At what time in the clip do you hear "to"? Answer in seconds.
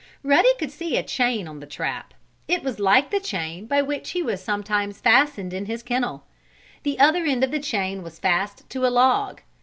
8.71-8.87